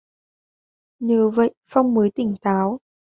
Nhờ 0.99 1.29
vậy 1.29 1.53
phong 1.67 1.93
mới 1.93 2.11
tỉnh 2.11 2.35
táo 2.41 2.79